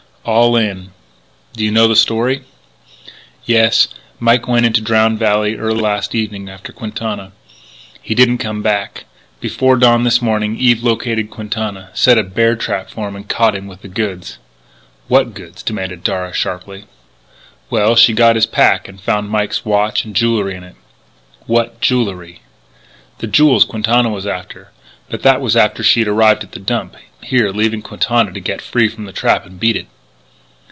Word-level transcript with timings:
"All 0.23 0.55
in." 0.55 0.91
"Do 1.53 1.65
you 1.65 1.71
know 1.71 1.87
the 1.87 1.95
story?" 1.95 2.43
"Yes. 3.45 3.87
Mike 4.19 4.47
went 4.47 4.67
into 4.67 4.79
Drowned 4.79 5.17
Valley 5.17 5.55
early 5.57 5.81
last 5.81 6.13
evening 6.13 6.47
after 6.47 6.71
Quintana. 6.71 7.31
He 8.03 8.13
didn't 8.13 8.37
come 8.37 8.61
back. 8.61 9.05
Before 9.39 9.75
dawn 9.77 10.03
this 10.03 10.21
morning 10.21 10.57
Eve 10.57 10.83
located 10.83 11.31
Quintana, 11.31 11.89
set 11.95 12.19
a 12.19 12.23
bear 12.23 12.55
trap 12.55 12.91
for 12.91 13.07
him, 13.07 13.15
and 13.15 13.27
caught 13.27 13.55
him 13.55 13.65
with 13.65 13.81
the 13.81 13.87
goods" 13.87 14.37
"What 15.09 15.33
goods?" 15.33 15.63
demanded 15.63 16.03
Darragh 16.03 16.35
sharply. 16.35 16.83
"Well, 17.71 17.95
she 17.95 18.13
got 18.13 18.35
his 18.35 18.45
pack 18.45 18.87
and 18.87 19.01
found 19.01 19.31
Mike's 19.31 19.65
watch 19.65 20.05
and 20.05 20.15
jewelry 20.15 20.53
in 20.53 20.63
it" 20.63 20.75
"What 21.47 21.81
jewelry?" 21.81 22.41
"The 23.17 23.27
jewels 23.27 23.65
Quintana 23.65 24.09
was 24.09 24.27
after. 24.27 24.69
But 25.09 25.23
that 25.23 25.41
was 25.41 25.55
after 25.55 25.81
she'd 25.81 26.07
arrived 26.07 26.43
at 26.43 26.51
the 26.51 26.59
Dump, 26.59 26.95
here, 27.23 27.49
leaving 27.49 27.81
Quintana 27.81 28.31
to 28.33 28.39
get 28.39 28.61
free 28.61 28.85
of 28.85 28.97
the 28.97 29.11
trap 29.11 29.47
and 29.47 29.59
beat 29.59 29.75
it. 29.75 29.87